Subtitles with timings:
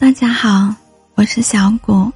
[0.00, 0.74] 大家好，
[1.14, 2.10] 我是小谷，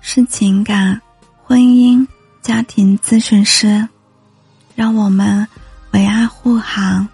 [0.00, 0.98] 是情感、
[1.42, 2.04] 婚姻、
[2.40, 3.86] 家庭咨询师。
[4.74, 5.46] 让我们
[5.90, 7.06] 为爱护航，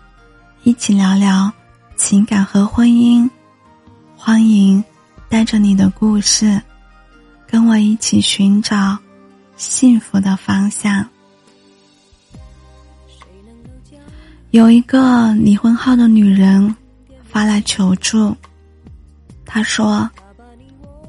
[0.63, 1.53] 一起聊聊
[1.96, 3.29] 情感和婚姻。
[4.17, 4.82] 欢迎
[5.29, 6.63] 带着你的故事，
[7.49, 8.96] 跟我一起寻找
[9.57, 11.04] 幸福的方向。
[14.53, 16.77] 有一个离婚后的女人
[17.29, 18.36] 发来求助。
[19.53, 20.09] 他说：“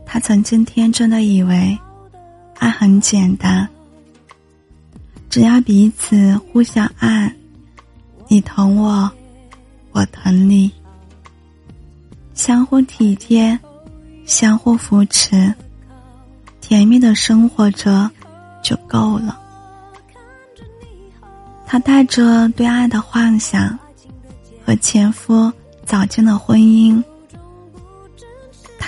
[0.03, 1.77] 他曾经天真的以为，
[2.57, 3.69] 爱很简单，
[5.29, 7.31] 只要彼此互相爱，
[8.27, 9.07] 你疼我，
[9.91, 10.71] 我疼你，
[12.33, 13.57] 相互体贴，
[14.25, 15.53] 相互扶持，
[16.61, 18.09] 甜蜜的生活着
[18.63, 19.39] 就够了。”
[21.67, 23.77] 他带着对爱的幻想，
[24.65, 25.53] 和前夫
[25.85, 27.01] 走进了婚姻。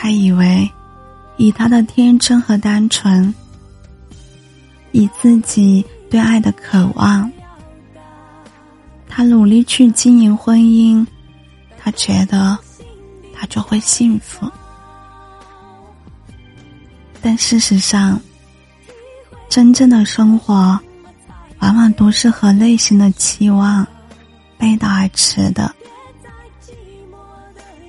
[0.03, 0.69] 他以为，
[1.37, 3.33] 以他的天真和单纯，
[4.91, 7.31] 以自己对爱的渴望，
[9.07, 11.07] 他努力去经营婚姻，
[11.77, 12.59] 他觉得
[13.33, 14.51] 他就会幸福。
[17.21, 18.19] 但事实上，
[19.47, 20.77] 真正的生活，
[21.59, 23.87] 往往都是和内心的期望
[24.57, 25.73] 背道而驰的。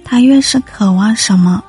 [0.04, 1.60] 他越是渴望什么。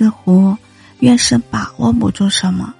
[0.00, 0.56] 似乎
[1.00, 2.72] 越是把握不住什么，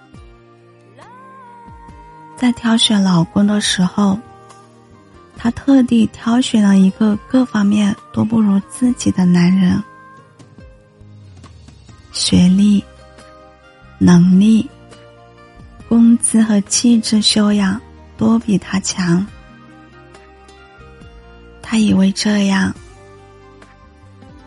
[2.35, 4.19] 在挑选老公的时候，
[5.37, 9.85] 她特地挑选了一个各方面都不如自己的男人，
[12.11, 12.83] 学历、
[13.99, 14.67] 能力、
[15.91, 17.79] 工资和气质修养
[18.17, 19.27] 都比他强。
[21.61, 22.75] 她以为这样，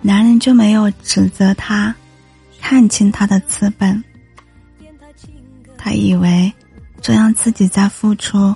[0.01, 1.95] 男人就没有指责她。
[2.65, 4.01] 看清他的资本，
[5.77, 6.51] 他以为
[7.01, 8.55] 这样自己在付出，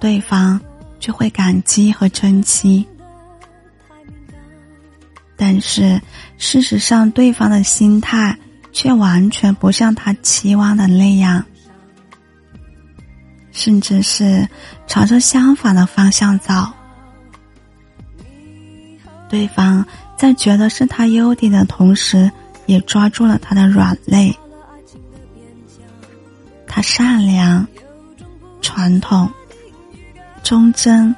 [0.00, 0.60] 对方
[0.98, 2.84] 就会感激和珍惜。
[5.36, 5.98] 但是
[6.38, 8.36] 事实上，对方的心态
[8.72, 11.42] 却完全不像他期望的那样，
[13.52, 14.46] 甚至是
[14.88, 16.52] 朝着相反的方向走。
[19.28, 22.28] 对方在觉得是他优点的同时。
[22.68, 24.36] 也抓住了他的软肋。
[26.66, 27.66] 他善良、
[28.60, 29.28] 传统、
[30.44, 31.12] 忠贞，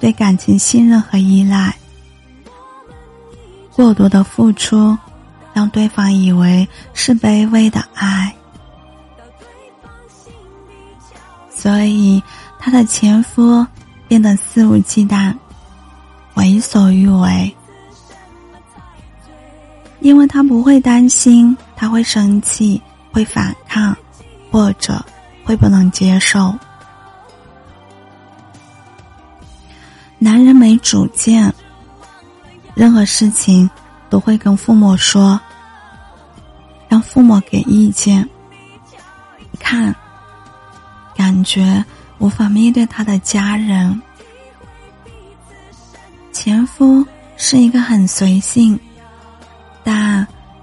[0.00, 1.74] 对感情信任和依赖。
[3.70, 4.98] 过多的付出，
[5.54, 8.34] 让对方以为是卑微的爱，
[11.48, 12.20] 所以
[12.58, 13.64] 他的前夫
[14.08, 15.32] 变得肆无忌惮、
[16.34, 17.56] 为所欲为。
[20.02, 22.82] 因为他不会担心，他会生气，
[23.12, 23.96] 会反抗，
[24.50, 25.02] 或者
[25.44, 26.52] 会不能接受。
[30.18, 31.54] 男人没主见，
[32.74, 33.70] 任何事情
[34.10, 35.40] 都会跟父母说，
[36.88, 38.28] 让父母给意见。
[39.60, 39.94] 看，
[41.14, 41.84] 感觉
[42.18, 44.02] 无法面对他的家人。
[46.32, 48.78] 前夫是一个很随性。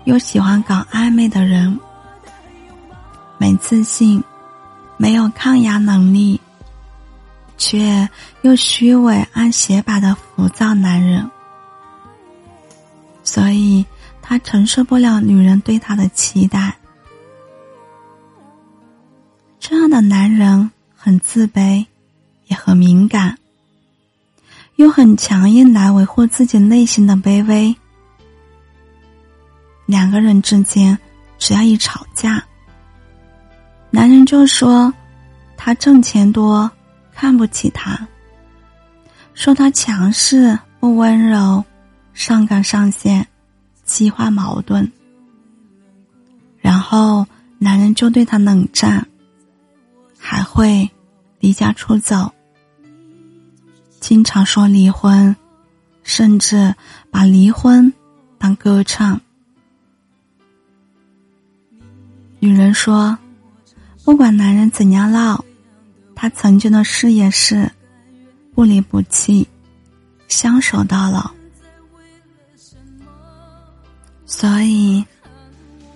[0.06, 1.80] 又喜欢搞暧昧的人，
[3.38, 4.24] 没自信，
[4.98, 6.40] 没有抗压能力，
[7.58, 8.10] 却
[8.42, 11.30] 又虚伪按鞋把的浮躁男人，
[13.24, 13.86] 所以
[14.22, 16.76] 他承受不了女人对他的期待。
[19.60, 21.86] 这样的男人很自卑，
[22.48, 23.38] 也很敏感，
[24.78, 27.76] 又很强硬来维护自己内心的卑微。
[29.90, 30.96] 两个人之间，
[31.40, 32.44] 只要一吵架，
[33.90, 34.94] 男人就说
[35.58, 36.70] 他挣钱多，
[37.12, 38.08] 看不起他，
[39.34, 41.66] 说他强势不温柔，
[42.14, 43.26] 上纲上线，
[43.84, 44.88] 激化矛盾。
[46.60, 47.26] 然后
[47.58, 49.04] 男人就对他冷战，
[50.20, 50.88] 还会
[51.40, 52.32] 离家出走，
[54.00, 55.36] 经常说离婚，
[56.04, 56.76] 甚至
[57.10, 57.92] 把离婚
[58.38, 59.20] 当歌唱。
[62.40, 63.18] 女人说
[64.06, 65.44] ：“不管男人怎样闹，
[66.16, 67.70] 他曾经的誓言是
[68.56, 69.48] 不离不弃，
[70.28, 71.30] 相守到老。
[74.26, 75.04] 所以，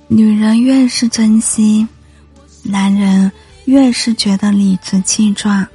[0.07, 1.87] 女人越是珍惜，
[2.61, 3.31] 男人
[3.65, 5.65] 越是觉得理直气壮，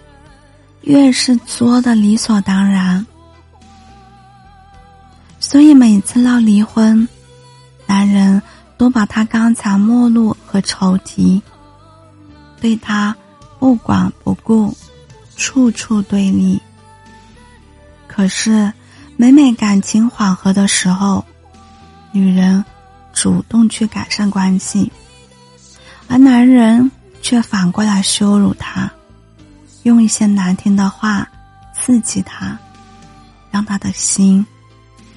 [0.82, 3.06] 越是作的理所当然。
[5.40, 7.08] 所以每次闹离婚，
[7.86, 8.42] 男人
[8.78, 11.42] 都把他刚才陌路和仇敌，
[12.60, 13.14] 对他
[13.58, 14.74] 不管不顾，
[15.36, 16.58] 处处对立。
[18.06, 18.72] 可是，
[19.16, 21.24] 每每感情缓和的时候，
[22.12, 22.64] 女人
[23.12, 24.90] 主动去改善关系，
[26.08, 26.90] 而男人
[27.20, 28.90] 却反过来羞辱她，
[29.82, 31.28] 用一些难听的话
[31.74, 32.56] 刺激她，
[33.50, 34.46] 让她的心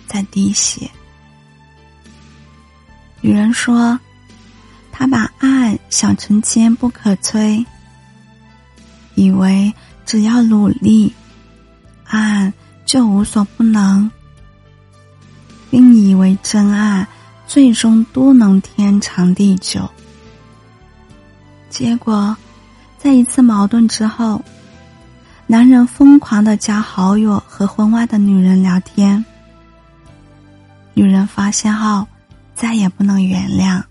[0.07, 0.89] 在滴血。
[3.23, 3.99] 女人说
[4.91, 7.63] ：“她把爱想成坚不可摧，
[9.13, 9.71] 以为
[10.07, 11.13] 只要努力，
[12.05, 12.51] 爱
[12.83, 14.09] 就无所不能，
[15.69, 17.07] 并以为真爱
[17.45, 19.87] 最终都能天长地久。
[21.69, 22.35] 结果，
[22.97, 24.43] 在一次矛盾之后，
[25.45, 29.23] 男人疯狂的加好友和婚外的女人聊天，
[30.95, 32.07] 女人发现后。”
[32.61, 33.81] 再也不能原谅，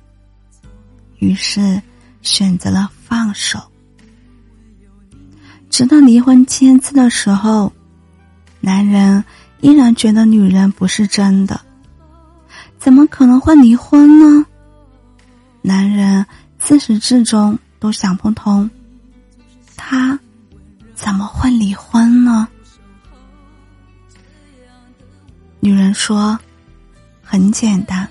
[1.18, 1.82] 于是
[2.22, 3.60] 选择了放手。
[5.68, 7.72] 直到离婚签字的时候，
[8.60, 9.24] 男人
[9.60, 11.60] 依然觉得女人不是真的，
[12.78, 14.46] 怎么可能会离婚呢？
[15.62, 16.24] 男人
[16.60, 18.70] 自始至终都想不通，
[19.76, 20.16] 他
[20.94, 22.46] 怎么会离婚呢？
[25.58, 26.38] 女人说
[27.20, 28.08] ：“很简单。”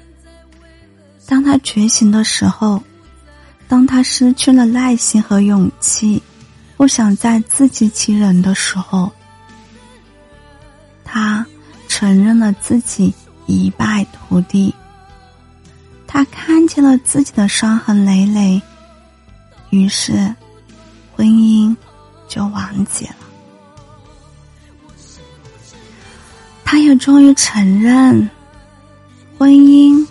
[1.29, 2.81] 当他觉醒的时候，
[3.67, 6.19] 当他失去了耐心和勇气，
[6.75, 9.11] 不想再自欺欺人的时候，
[11.03, 11.45] 他
[11.87, 13.13] 承认了自己
[13.45, 14.73] 一败涂地。
[16.07, 18.59] 他看见了自己的伤痕累累，
[19.69, 20.33] 于是
[21.15, 21.75] 婚姻
[22.27, 23.15] 就完结了。
[26.65, 28.27] 他也终于承认
[29.37, 30.03] 婚姻。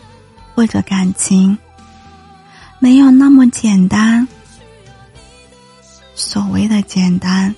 [0.58, 1.56] 或者感情
[2.80, 4.26] 没有那么简单，
[6.16, 7.54] 所谓的简单，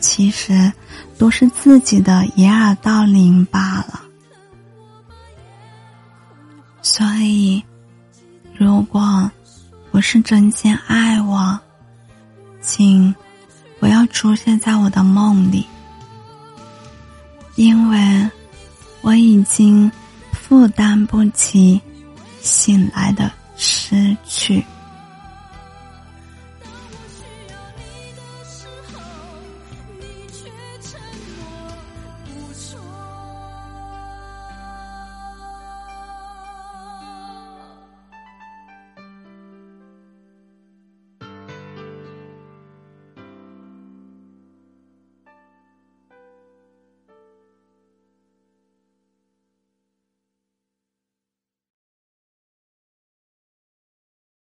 [0.00, 0.72] 其实
[1.18, 4.00] 都是自己的掩耳盗铃罢了。
[6.80, 7.62] 所以，
[8.56, 9.30] 如果
[9.90, 11.60] 不是真心爱我，
[12.62, 13.14] 请
[13.78, 15.66] 不要出现在我的梦里，
[17.56, 18.30] 因为
[19.02, 19.92] 我已经。
[20.54, 21.80] 负担不起
[22.40, 24.64] 醒来的失去。